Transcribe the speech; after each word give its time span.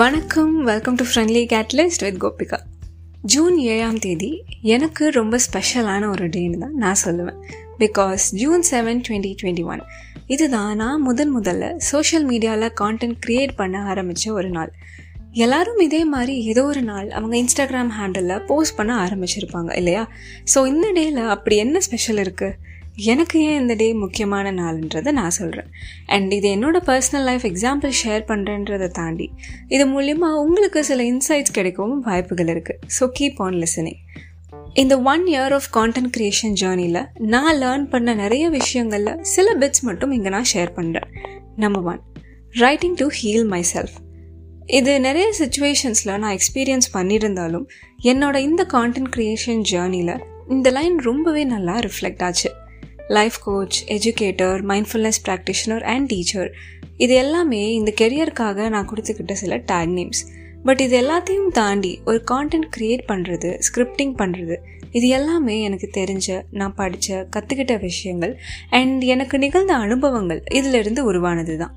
வணக்கம் 0.00 0.62
welcome 0.62 0.94
to 0.94 1.04
friendly 1.04 1.40
catalyst 1.52 2.02
with 2.02 2.18
Gopika 2.22 2.58
June 3.22 3.58
ஏழாம் 3.58 3.98
தேதி 3.98 4.44
எனக்கு 4.62 5.10
ரொம்ப 5.10 5.38
ஸ்பெஷலான 5.46 6.08
ஒரு 6.10 6.26
டேன்னு 6.28 6.58
தான் 6.58 6.74
நான் 6.74 7.00
சொல்லுவேன். 7.04 7.38
Because 7.78 8.24
June 8.30 8.62
seven 8.70 9.00
twenty 9.08 9.34
twenty 9.42 9.64
one 9.64 9.82
இதுதான் 10.26 10.76
நான் 10.76 11.02
முதன் 11.02 11.36
முதல்ல 11.36 11.76
சோஷியல் 11.76 12.28
மீடியாவில் 12.28 12.68
கான்டென்ட் 12.80 13.18
க்ரியேட் 13.26 13.52
பண்ண 13.56 13.82
ஆரம்பித்த 13.82 14.32
ஒரு 14.32 14.48
நாள். 14.48 14.72
எல்லாரும் 15.32 15.78
இதே 15.78 16.04
மாதிரி 16.04 16.36
ஏதோ 16.44 16.64
ஒரு 16.64 16.82
நாள் 16.82 17.10
அவங்க 17.10 17.36
இன்ஸ்டாகிராம் 17.36 17.92
ஹேண்டலில் 18.00 18.46
போஸ்ட் 18.46 18.76
பண்ண 18.76 18.94
ஆரம்பிச்சிருப்பாங்க 19.04 19.76
இல்லையா? 19.76 20.08
ஸோ 20.54 20.66
இந்த 20.66 20.88
டேயில் 20.94 21.26
அப்படி 21.26 21.56
என்ன 21.56 21.80
ஸ்பெஷல் 21.80 22.16
இருக்குது 22.16 22.54
எனக்கு 22.96 23.40
ஏன் 23.40 23.60
இந்த 23.60 23.74
டே 23.74 23.92
முக்கியமான 23.92 24.52
நாள்ன்றதை 24.52 25.10
நான் 25.12 25.30
சொல்கிறேன் 25.30 25.70
அண்ட் 26.06 26.32
இது 26.32 26.56
என்னோடய 26.56 26.80
பர்சனல் 26.86 27.24
லைஃப் 27.24 27.42
எக்ஸாம்பிள் 27.42 27.92
ஷேர் 28.04 28.24
பண்ணுறேன்றதை 28.26 28.88
தாண்டி 28.88 29.32
இது 29.68 29.86
மூலயமா 29.86 30.34
உங்களுக்கு 30.34 30.84
சில 30.84 31.02
இன்சைட்ஸ் 31.02 31.54
கிடைக்கவும் 31.54 32.00
வாய்ப்புகள் 32.00 32.46
இருக்குது 32.46 32.78
ஸோ 33.00 33.10
கீப் 33.20 33.34
ஆன் 33.36 33.54
லிசனிங் 33.54 34.00
இந்த 34.74 35.00
one 35.00 35.26
year 35.26 35.52
of 35.52 35.68
content 35.72 36.12
creation 36.16 36.52
ஜேர்னியில் 36.60 37.06
நான் 37.16 37.56
லேர்ன் 37.56 37.84
பண்ண 37.84 38.14
நிறைய 38.14 38.48
விஷயங்களில் 38.48 39.18
சில 39.22 39.54
பிட்ஸ் 39.54 39.80
மட்டும் 39.80 40.10
இங்கே 40.10 40.28
நான் 40.28 40.50
ஷேர் 40.54 40.72
பண்ணுறேன் 40.76 41.08
number 41.56 41.82
one 41.82 42.00
writing 42.50 42.94
to 42.94 43.08
heal 43.22 43.46
myself 43.74 43.96
இது 44.66 45.00
நிறைய 45.00 45.32
சுச்சுவேஷன்ஸில் 45.38 46.18
நான் 46.18 46.38
எக்ஸ்பீரியன்ஸ் 46.38 46.88
பண்ணியிருந்தாலும் 46.94 47.66
என்னோட 48.02 48.36
இந்த 48.36 48.66
கான்டென்ட் 48.72 49.12
க்ரியேஷன் 49.16 49.62
ஜேர்னியில் 49.70 50.18
இந்த 50.48 50.70
லைன் 50.70 50.96
ரொம்பவே 50.98 51.44
நல்லா 51.44 51.78
ரிஃப்ளெக்ட் 51.78 52.22
ஆச்சு. 52.22 52.50
Life 53.08 53.38
coach 53.44 53.84
educator 53.86 54.60
mindfulness 54.62 55.20
practitioner 55.28 55.80
and 55.80 56.06
teacher 56.06 56.52
இது 56.96 57.14
எல்லாமே 57.14 57.72
இந்த 57.72 57.92
கெரியருக்காக 58.00 58.68
நான் 58.68 58.88
கொடுத்துக்கிட்ட 58.88 59.32
சில 59.32 59.56
டேக் 59.56 59.92
நேம்ஸ் 59.92 60.20
பட் 60.62 60.80
இது 60.80 61.00
எல்லாத்தையும் 61.00 61.48
தாண்டி 61.48 62.00
ஒரு 62.04 62.24
கான்டென்ட் 62.30 62.68
க்ரியேட் 62.76 63.00
பண்ணுறது 63.08 63.60
ஸ்கிரிப்டிங் 63.72 64.14
பண்ணுறது 64.18 64.56
இது 64.92 65.08
எல்லாமே 65.08 65.60
எனக்கு 65.60 65.90
தெரிஞ்ச 65.94 66.42
நான் 66.50 66.74
படித்த 66.74 67.28
கற்றுக்கிட்ட 67.36 67.80
விஷயங்கள் 67.80 68.38
அண்ட் 68.70 69.02
எனக்கு 69.02 69.38
நிகழ்ந்த 69.38 69.74
அனுபவங்கள் 69.74 70.42
இதிலிருந்து 70.50 71.04
உருவானது 71.04 71.58
தான் 71.58 71.74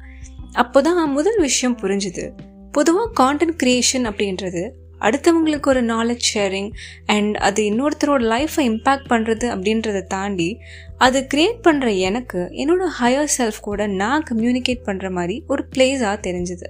அப்போ 0.51 0.81
தான் 0.81 1.11
முதல் 1.11 1.39
விஷயம் 1.39 1.77
புரிஞ்சுது. 1.77 2.29
பொதுவாக 2.71 3.23
கான்டென்ட் 3.23 3.57
க்ரியேஷன் 3.63 4.03
அப்படின்றது 4.03 4.71
அடுத்தவங்களுக்கு 5.05 5.67
ஒரு 5.67 5.81
நாலேஜ் 5.85 6.27
ஷேரிங் 6.33 6.69
அண்ட் 7.05 7.35
அது 7.47 7.61
இன்னொருத்தரோட 7.71 8.23
லைஃப்பை 8.33 8.63
இம்பேக்ட் 8.71 9.09
பண்ணுறது 9.13 9.47
அப்படின்றத 9.53 10.01
தாண்டி 10.07 10.49
அது 10.97 11.19
க்ரியேட் 11.33 11.59
பண்ணுற 11.67 11.87
எனக்கு 12.09 12.41
என்னோட 12.61 12.85
ஹையர் 12.99 13.33
செல்ஃப் 13.37 13.59
கூட 13.61 13.87
நான் 14.01 14.25
கம்யூனிகேட் 14.29 14.87
பண்ணுற 14.87 15.09
மாதிரி 15.11 15.35
ஒரு 15.47 15.63
பிளேஸாக 15.75 16.17
தெரிஞ்சுது. 16.27 16.67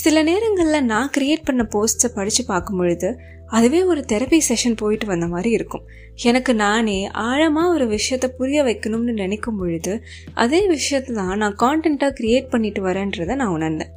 சில 0.00 0.22
நேரங்களில் 0.22 0.88
நான் 0.92 1.10
க்ரியேட் 1.16 1.46
பண்ண 1.48 1.62
போஸ்ட்டை 1.74 2.08
படித்து 2.14 2.42
பார்க்கும் 2.44 2.80
பொழுது 2.80 3.08
அதுவே 3.48 3.80
ஒரு 3.82 4.00
தெரப்பி 4.12 4.38
செஷன் 4.48 4.76
போயிட்டு 4.76 5.06
வந்த 5.06 5.26
மாதிரி 5.26 5.50
இருக்கும். 5.50 5.84
எனக்கு 6.22 6.52
நானே 6.54 6.98
ஆழமாக 7.24 7.72
ஒரு 7.72 7.86
விஷயத்த 7.96 8.26
புரிய 8.38 8.60
வைக்கணும்னு 8.62 9.14
நினைக்கும் 9.22 9.58
பொழுது 9.60 9.94
அதே 10.34 10.60
விஷயத்தை 10.66 11.14
தான் 11.14 11.40
நான் 11.42 11.56
கான்டென்ட்டாக 11.64 12.16
க்ரியேட் 12.20 12.52
பண்ணிட்டு 12.52 12.82
வரேன்றதை 12.88 13.36
நான் 13.42 13.54
உணர்ந்தேன். 13.56 13.92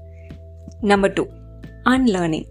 நம்பர் 0.92 1.14
டூ 1.14 1.26
அன்லேர்னிங் 1.94 2.48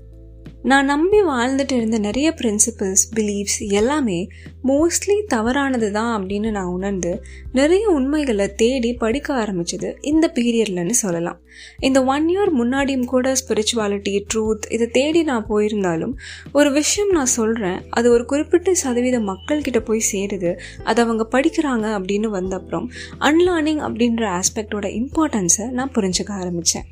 நான் 0.64 0.84
நம்பி 0.84 1.22
வாழ்ந்துட்டு 1.22 1.72
இருந்த 1.72 1.98
நிறைய 1.98 2.34
பிரின்சிபல்ஸ் 2.36 3.04
பிலீஃப்ஸ் 3.16 3.68
எல்லாமே 3.68 4.28
மோஸ்ட்லி 4.64 5.24
தவறானது 5.26 5.92
தான் 5.92 6.24
அப்படின்னு 6.24 6.50
நான் 6.50 6.64
உணர்ந்து 6.64 7.24
நிறைய 7.52 7.88
உண்மைகளை 7.88 8.54
தேடி 8.54 8.94
படிக்க 8.94 9.34
ஆரம்பிச்சது 9.34 9.94
இந்த 10.00 10.32
பீரியட்லன்னு 10.34 10.90
சொல்லலாம். 10.90 11.38
இந்த 11.78 12.04
ஒன் 12.04 12.28
இயர் 12.28 12.50
முன்னாடியும் 12.58 13.04
கூட 13.04 13.32
ஸ்பிரிச்சுவாலிட்டி 13.32 14.24
ட்ரூத் 14.34 14.72
இதை 14.72 14.86
தேடி 14.86 15.22
நான் 15.22 15.46
போயிருந்தாலும் 15.48 16.12
ஒரு 16.52 16.72
விஷயம் 16.72 17.10
நான் 17.10 17.26
சொல்கிறேன் 17.26 17.80
அது 17.90 18.10
ஒரு 18.10 18.24
குறிப்பிட்ட 18.24 18.74
சதவீத 18.74 19.18
மக்கள்கிட்ட 19.18 19.78
போய் 19.78 20.02
சேருது 20.12 20.58
அதை 20.84 21.04
அவங்க 21.04 21.28
படிக்கிறாங்க 21.30 22.02
அப்படின்னு 22.02 22.26
வந்த 22.26 22.56
அப்புறம் 22.56 22.90
அன்லேர்னிங் 23.20 23.80
அப்படின்ற 23.80 24.40
ஆஸ்பெக்டோட 24.40 25.02
இம்பார்ட்டன்ஸை 25.02 25.70
நான் 25.70 25.90
புரிஞ்சுக்க 25.94 26.28
ஆரம்பித்தேன் 26.28 26.84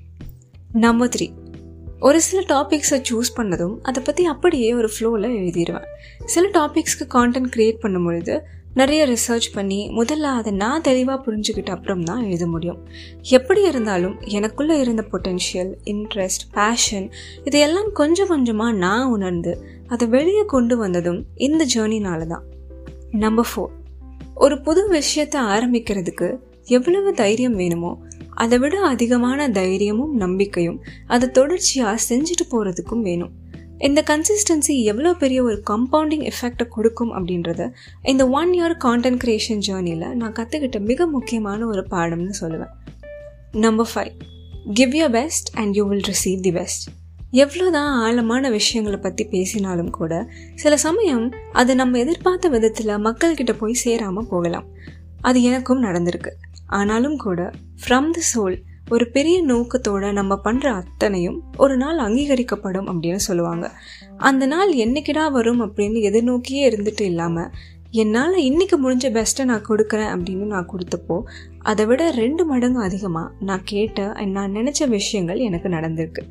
நம்பர் 0.73 1.09
த்ரீ 1.09 1.31
ஒரு 2.01 2.21
சில 2.21 2.43
டாபிக்ஸை 2.43 3.03
சூஸ் 3.11 3.33
பண்ணதும் 3.37 3.77
அதை 3.83 4.03
பற்றி 4.03 4.25
அப்படியே 4.25 4.75
ஒரு 4.75 4.89
ஃப்ளோவில் 4.95 5.33
எழுதிடுவேன் 5.33 5.85
சில 6.25 6.49
டாபிக்ஸ்க்கு 6.49 7.09
கான்டென்ட் 7.15 7.51
க்ரியேட் 7.57 7.81
பண்ணும் 7.81 8.05
பொழுது 8.05 8.43
நிறைய 8.75 9.07
ரிசர்ச் 9.07 9.49
பண்ணி 9.53 9.89
முதல்ல 9.89 10.29
அதை 10.41 10.53
நான் 10.53 10.81
தெளிவாக 10.81 11.19
புரிஞ்சுக்கிட்ட 11.25 11.71
அப்புறம் 11.71 12.03
தான் 12.03 12.23
எழுத 12.23 12.47
முடியும். 12.47 12.89
எப்படி 13.21 13.63
இருந்தாலும் 13.63 14.21
எனக்குள்ளே 14.21 14.81
இருந்த 14.81 15.05
பொட்டென்ஷியல் 15.13 15.73
இன்ட்ரெஸ்ட் 15.85 16.45
பேஷன் 16.53 17.11
இதையெல்லாம் 17.45 17.93
கொஞ்சம் 17.93 18.29
கொஞ்சமாக 18.29 18.73
நான் 18.73 19.07
உணர்ந்து 19.07 19.65
அதை 19.89 20.09
வெளியே 20.09 20.45
கொண்டு 20.45 20.77
வந்ததும் 20.77 21.25
இந்த 21.35 21.67
ஜேர்னினால 21.75 22.27
தான். 22.27 22.45
நம்பர் 23.11 23.47
ஃபோர் 23.57 23.73
ஒரு 24.35 24.61
புது 24.61 24.89
விஷயத்தை 24.89 25.41
ஆரம்பிக்கிறதுக்கு 25.41 26.39
எவ்வளவு 26.65 27.13
தைரியம் 27.13 27.55
வேணுமோ 27.55 28.03
அதை 28.35 28.59
விட 28.59 28.81
அதிகமான 28.81 29.49
தைரியமும் 29.49 30.15
நம்பிக்கையும் 30.17 30.83
அதை 31.07 31.29
தொடர்ச்சியாக 31.29 32.01
செஞ்சுட்டு 32.09 32.47
போகிறதுக்கும் 32.51 33.03
வேணும். 33.03 33.33
இந்த 33.79 34.05
கன்சிஸ்டன்சி 34.07 34.83
எவ்வளோ 34.83 35.15
பெரிய 35.15 35.43
ஒரு 35.43 35.63
கம்பவுண்டிங் 35.71 36.31
எஃபெக்டை 36.31 36.69
கொடுக்கும் 36.69 37.13
அப்படின்றத 37.15 37.71
இந்த 38.03 38.29
ஒன் 38.29 38.51
இயர் 38.51 38.75
கான்டென்ட் 38.85 39.21
க்ரியேஷன் 39.25 39.63
ஜேர்னியில் 39.67 40.13
நான் 40.13 40.33
கற்றுக்கிட்ட 40.33 40.81
மிக 40.81 41.07
முக்கியமான 41.07 41.67
ஒரு 41.67 41.87
பாடம்னு 41.91 42.35
சொல்லுவேன். 42.41 42.75
Number 43.53 43.91
five 43.95 44.13
give 44.75 44.95
you 44.95 45.09
best 45.09 45.57
and 45.57 45.75
you 45.75 45.87
will 45.87 46.07
receive 46.07 46.41
the 46.41 46.53
best 46.53 46.89
எவ்வளோதான் 47.33 47.91
ஆழமான 48.05 48.51
விஷயங்களை 48.51 49.01
பற்றி 49.01 49.25
பேசினாலும் 49.25 49.91
கூட 49.91 50.33
சில 50.55 50.77
சமயம் 50.77 51.33
அது 51.53 51.75
நம்ம 51.75 51.99
எதிர்பார்த்த 51.99 52.49
விதத்தில் 52.49 52.87
மக்கள்கிட்ட 52.87 53.53
போய் 53.59 53.73
சேராமல் 53.73 54.27
போகலாம். 54.27 54.67
அது 55.21 55.43
எனக்கும் 55.43 55.83
நடந்திருக்கு. 55.83 56.33
ஆனாலும் 56.71 57.17
கூட 57.17 57.51
ஃப்ரம் 57.83 58.11
தி 58.11 58.23
சோல் 58.35 58.57
ஒரு 58.89 59.11
பெரிய 59.11 59.37
நோக்கத்தோட 59.45 60.13
நம்ம 60.13 60.41
பண்ணுற 60.45 60.67
அத்தனையும் 60.67 61.43
ஒரு 61.57 61.77
நாள் 61.77 61.99
அங்கீகரிக்கப்படும் 61.99 62.89
அப்படின்னு 62.89 63.23
சொல்லுவாங்க. 63.29 63.67
அந்த 64.17 64.47
நாள் 64.47 64.73
என்னைக்கிடா 64.75 65.33
வரும் 65.33 65.61
அப்படின்னு 65.63 65.99
எதிர்நோக்கியே 66.09 66.63
இருந்துட்டு 66.71 67.01
இல்லாமல் 67.01 67.51
என்னால் 67.91 68.35
இன்றைக்கி 68.35 68.77
முடிஞ்ச 68.85 69.07
பெஸ்ட்டை 69.17 69.45
நான் 69.45 69.67
கொடுக்குறேன் 69.69 70.13
அப்படின்னு 70.15 70.47
நான் 70.55 70.69
கொடுத்தப்போ 70.71 71.23
அதை 71.59 71.87
விட 71.87 72.11
ரெண்டு 72.11 72.45
மடங்கு 72.45 72.81
அதிகமாக 72.81 73.33
நான் 73.41 73.61
கேட்ட 73.65 74.25
நான் 74.25 74.55
நினச்ச 74.55 74.89
விஷயங்கள் 74.89 75.39
எனக்கு 75.39 75.69
நடந்திருக்கு. 75.69 76.25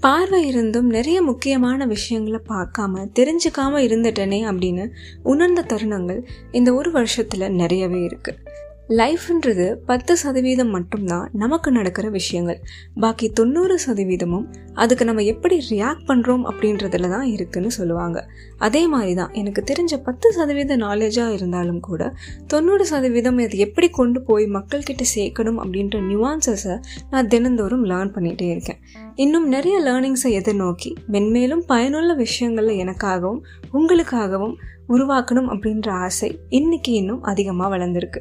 பார்வை 0.00 0.46
இருந்தும் 0.46 0.88
நிறைய 0.88 1.22
முக்கியமான 1.22 1.86
விஷயங்களை 1.86 2.40
பார்க்காம 2.48 3.06
தெரிஞ்சுக்காம 3.18 3.80
இருந்துட்டேனே 3.86 4.40
அப்படின்னு 4.50 4.90
உணர்ந்த 5.22 5.64
தருணங்கள் 5.68 6.20
இந்த 6.52 6.74
ஒரு 6.74 6.90
வருஷத்தில் 6.90 7.52
நிறையவே 7.52 8.00
இருக்குது 8.06 8.64
லைஃப்ன்றது 8.88 9.64
பத்து 9.86 10.16
சதவீதம் 10.16 10.70
மட்டும்தான் 10.70 11.30
நமக்கு 11.32 11.72
நடக்கிற 11.72 12.08
விஷயங்கள். 12.08 12.58
பாக்கி 13.00 13.30
தொண்ணூறு 13.30 13.78
சதவீதமும் 13.86 14.44
அதுக்கு 14.74 15.04
நம்ம 15.04 15.22
எப்படி 15.22 15.56
ரியாக்ட் 15.70 16.04
பண்ணுறோம் 16.06 16.44
அப்படின்றதுல 16.50 17.08
தான் 17.08 17.24
இருக்குன்னு 17.24 17.70
சொல்லுவாங்க. 17.70 18.28
அதே 18.58 18.86
மாதிரி 18.86 19.14
தான் 19.14 19.32
எனக்கு 19.32 19.64
தெரிஞ்ச 19.70 19.96
பத்து 20.02 20.32
சதவீத 20.32 20.76
நாலேஜாக 20.76 21.32
இருந்தாலும் 21.32 21.80
கூட 21.80 22.12
தொண்ணூறு 22.46 22.86
சதவீதம் 22.86 23.38
இது 23.38 23.58
எப்படி 23.58 23.88
கொண்டு 23.90 24.22
போய் 24.22 24.46
மக்கள்கிட்ட 24.46 25.06
சேர்க்கணும் 25.16 25.58
அப்படின்ற 25.64 26.00
நியூவான்சஸை 26.10 26.76
நான் 27.10 27.26
தினந்தோறும் 27.26 27.84
லேர்ன் 27.84 28.14
பண்ணிகிட்டே 28.16 28.48
இருக்கேன். 28.50 28.80
இன்னும் 29.14 29.48
நிறைய 29.48 29.76
லேர்னிங்ஸை 29.80 30.32
எதிர்நோக்கி 30.40 30.92
மென்மேலும் 31.12 31.66
பயனுள்ள 31.66 32.14
விஷயங்களில் 32.14 32.80
எனக்காகவும் 32.84 33.42
உங்களுக்காகவும் 33.72 34.56
உருவாக்கணும் 34.88 35.48
அப்படின்ற 35.52 35.88
ஆசை 35.90 36.40
இன்னைக்கு 36.48 36.92
இன்னும் 36.92 37.22
அதிகமாக 37.22 37.78
வளர்ந்துருக்கு. 37.78 38.20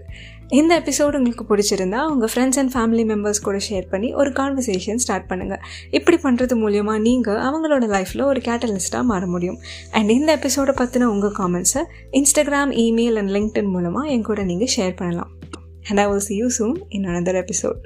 இந்த 0.55 0.71
எபிசோடு 0.81 1.17
உங்களுக்கு 1.19 1.45
பிடிச்சிருந்தா 1.49 1.99
உங்கள் 2.11 2.31
ஃப்ரெண்ட்ஸ் 2.31 2.59
அண்ட் 2.61 2.71
ஃபேமிலி 2.73 3.03
மெம்பர்ஸ் 3.11 3.41
கூட 3.43 3.57
ஷேர் 3.67 3.85
பண்ணி 3.89 4.09
ஒரு 4.13 4.29
கான்வர்சேஷன் 4.29 5.01
ஸ்டார்ட் 5.03 5.27
பண்ணுங்கள் 5.29 5.61
இப்படி 5.91 6.17
பண்ணுறது 6.23 6.55
மூலியமாக 6.63 6.99
நீங்கள் 7.07 7.39
அவங்களோட 7.47 7.87
லைஃப்பில் 7.95 8.23
ஒரு 8.23 8.41
கேட்டலிஸ்ட்டாக 8.41 9.03
மாற 9.03 9.25
முடியும். 9.25 9.57
அண்ட் 9.91 10.09
இந்த 10.09 10.29
எபிசோடை 10.39 10.75
பற்றின 10.81 11.09
உங்கள் 11.15 11.35
காமெண்ட்ஸை 11.39 11.83
இன்ஸ்டாகிராம் 12.19 12.73
இமெயில் 12.85 13.19
அண்ட் 13.23 13.33
லிங்க்டின் 13.37 13.73
மூலமாக 13.75 14.13
என் 14.15 14.27
கூட 14.29 14.43
நீங்கள் 14.43 14.73
ஷேர் 14.77 14.95
பண்ணலாம். 14.95 15.33
And 15.89 15.99
I 15.99 16.07
will 16.11 16.25
see 16.29 16.37
you 16.43 16.49
soon 16.59 16.79
in 16.89 17.05
another 17.05 17.41
episode 17.43 17.81